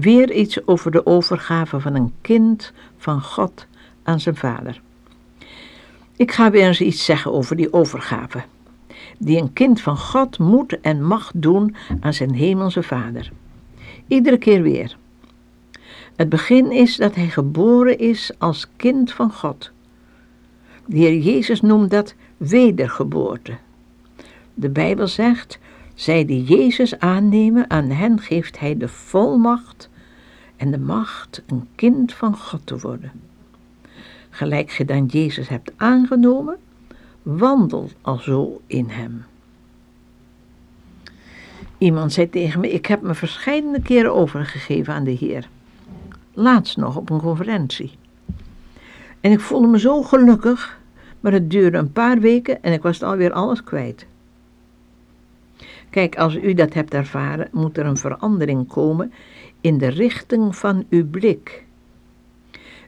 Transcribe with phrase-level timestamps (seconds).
[0.00, 3.66] Weer iets over de overgave van een kind van God
[4.02, 4.80] aan zijn vader.
[6.16, 8.42] Ik ga weer eens iets zeggen over die overgave,
[9.18, 13.32] die een kind van God moet en mag doen aan zijn hemelse vader.
[14.06, 14.96] Iedere keer weer.
[16.16, 19.70] Het begin is dat hij geboren is als kind van God.
[20.86, 23.56] De Heer Jezus noemt dat wedergeboorte.
[24.54, 25.58] De Bijbel zegt,
[25.96, 29.88] zij die Jezus aannemen, aan hen geeft hij de volmacht
[30.56, 33.12] en de macht een kind van God te worden.
[34.30, 36.56] Gelijk je dan Jezus hebt aangenomen,
[37.22, 39.24] wandel alzo in hem.
[41.78, 45.48] Iemand zei tegen me, ik heb me verschillende keren overgegeven aan de Heer.
[46.32, 47.92] Laatst nog op een conferentie.
[49.20, 50.78] En ik voelde me zo gelukkig,
[51.20, 54.06] maar het duurde een paar weken en ik was alweer alles kwijt.
[55.96, 59.12] Kijk, als u dat hebt ervaren, moet er een verandering komen
[59.60, 61.64] in de richting van uw blik.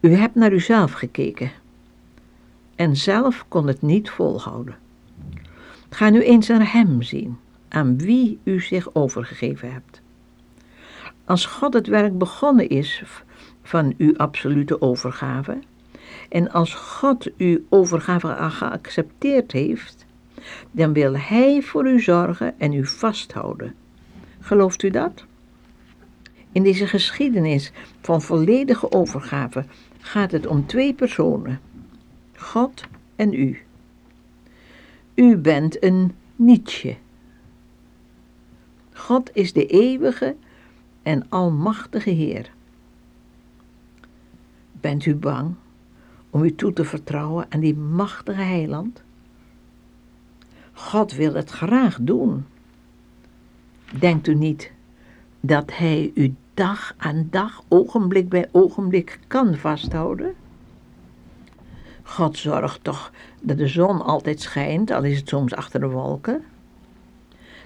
[0.00, 1.50] U hebt naar uzelf gekeken
[2.74, 4.76] en zelf kon het niet volhouden.
[5.90, 10.00] Ga nu eens naar Hem zien, aan wie u zich overgegeven hebt.
[11.24, 13.02] Als God het werk begonnen is
[13.62, 15.58] van uw absolute overgave,
[16.28, 20.06] en als God uw overgave geaccepteerd heeft,
[20.70, 23.74] dan wil Hij voor u zorgen en u vasthouden.
[24.40, 25.24] Gelooft u dat?
[26.52, 29.64] In deze geschiedenis van volledige overgave
[30.00, 31.60] gaat het om twee personen:
[32.36, 32.84] God
[33.16, 33.58] en u.
[35.14, 36.96] U bent een nietje.
[38.92, 40.36] God is de eeuwige
[41.02, 42.50] en almachtige Heer.
[44.72, 45.54] Bent u bang
[46.30, 49.02] om u toe te vertrouwen aan die machtige heiland?
[50.72, 52.46] God wil het graag doen.
[53.98, 54.72] Denkt u niet
[55.40, 60.34] dat Hij u dag aan dag, ogenblik bij ogenblik kan vasthouden?
[62.02, 66.44] God zorgt toch dat de zon altijd schijnt, al is het soms achter de wolken?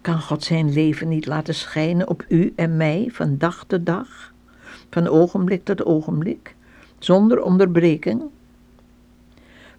[0.00, 4.32] Kan God zijn leven niet laten schijnen op u en mij van dag tot dag,
[4.90, 6.54] van ogenblik tot ogenblik,
[6.98, 8.22] zonder onderbreking?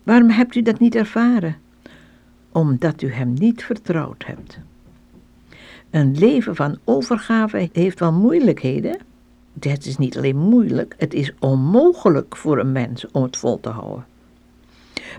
[0.03, 1.57] Waarom hebt u dat niet ervaren?
[2.51, 4.59] Omdat u Hem niet vertrouwd hebt.
[5.89, 8.97] Een leven van overgave heeft wel moeilijkheden.
[9.59, 13.69] Het is niet alleen moeilijk, het is onmogelijk voor een mens om het vol te
[13.69, 14.05] houden.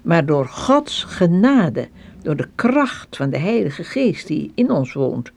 [0.03, 1.89] Maar door Gods genade,
[2.23, 5.33] door de kracht van de Heilige Geest die in ons woont,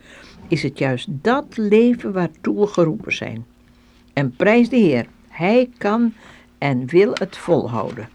[0.47, 3.45] is het juist dat leven waartoe we geroepen zijn.
[4.13, 6.13] En prijs de Heer, Hij kan
[6.57, 8.09] en wil het volhouden.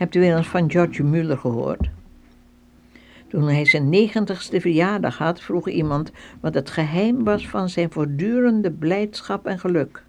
[0.00, 1.90] Hebt u wel eens van George Muller gehoord?
[3.28, 8.70] Toen hij zijn negentigste verjaardag had, vroeg iemand wat het geheim was van zijn voortdurende
[8.70, 10.04] blijdschap en geluk.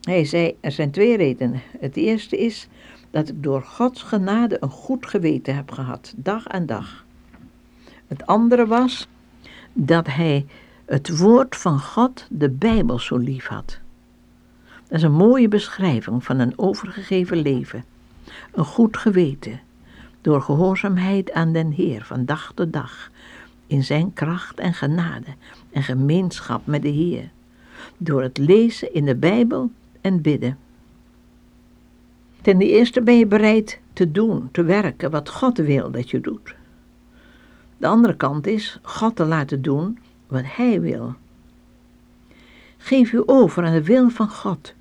[0.00, 1.60] Hij zei: Er zijn twee redenen.
[1.78, 2.68] Het eerste is
[3.10, 7.04] dat ik door Gods genade een goed geweten heb gehad, dag aan dag.
[8.06, 9.08] Het andere was
[9.72, 10.46] dat hij
[10.84, 13.78] het woord van God, de Bijbel, zo lief had.
[14.88, 17.84] Dat is een mooie beschrijving van een overgegeven leven.
[18.52, 19.60] Een goed geweten,
[20.20, 23.10] door gehoorzaamheid aan den Heer van dag tot dag,
[23.66, 25.34] in zijn kracht en genade
[25.72, 27.30] en gemeenschap met de Heer,
[27.98, 29.70] door het lezen in de Bijbel
[30.00, 30.58] en bidden.
[32.42, 36.54] Ten eerste ben je bereid te doen, te werken wat God wil dat je doet.
[37.76, 41.14] De andere kant is God te laten doen wat Hij wil.
[42.76, 44.74] Geef u over aan de wil van God.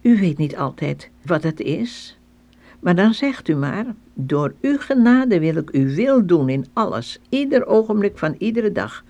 [0.00, 2.18] U weet niet altijd wat het is,
[2.80, 7.18] maar dan zegt u maar, door uw genade wil ik uw wil doen in alles,
[7.28, 9.04] ieder ogenblik van iedere dag.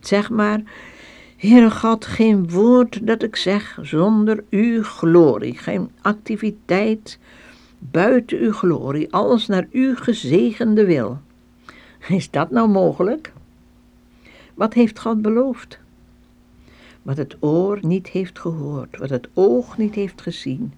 [0.00, 0.62] Zeg maar,
[1.40, 7.18] Heere God, geen woord dat ik zeg zonder uw glorie, geen activiteit
[7.78, 11.20] buiten uw glorie, alles naar uw gezegende wil.
[12.08, 13.32] Is dat nou mogelijk?
[14.54, 15.78] Wat heeft God beloofd?
[17.02, 20.72] Wat het oor niet heeft gehoord, wat het oog niet heeft gezien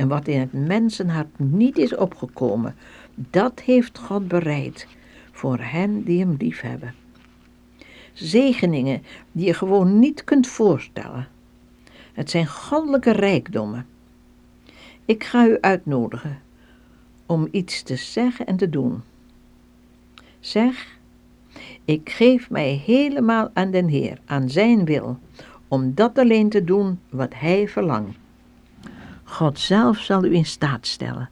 [0.00, 2.74] en wat in het mensenhart niet is opgekomen,
[3.14, 4.86] dat heeft God bereid
[5.32, 6.94] voor hen die hem liefhebben.
[8.12, 9.02] Zegeningen
[9.32, 11.28] die je gewoon niet kunt voorstellen.
[12.12, 13.86] Het zijn goddelijke rijkdommen.
[15.04, 16.38] Ik ga u uitnodigen
[17.26, 19.02] om iets te zeggen en te doen.
[20.38, 20.98] Zeg,
[21.84, 25.18] ik geef mij helemaal aan den Heer, aan Zijn wil,
[25.68, 28.18] om dat alleen te doen wat Hij verlangt.
[29.30, 31.28] God zelf zal u in staat stellen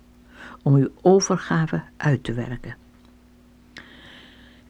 [0.63, 2.77] om uw overgave uit te werken.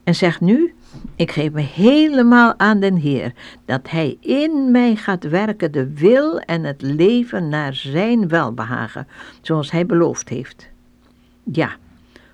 [0.05, 0.75] En zeg nu,
[1.17, 3.33] Ik geef me helemaal aan den Heer,
[3.65, 9.07] dat Hij in mij gaat werken de wil en het leven naar Zijn welbehagen,
[9.43, 10.69] zoals Hij beloofd heeft.
[11.43, 11.77] Ja,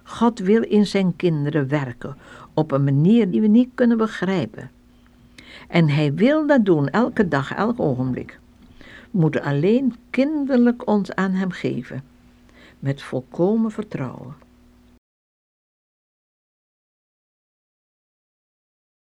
[0.03, 2.17] God wil in Zijn kinderen werken
[2.55, 4.71] op een manier die we niet kunnen begrijpen.
[5.69, 8.39] En Hij wil dat doen elke dag, elk ogenblik.
[9.15, 12.05] Moeten alleen kinderlijk ons aan Hem geven,
[12.79, 14.35] met volkomen vertrouwen.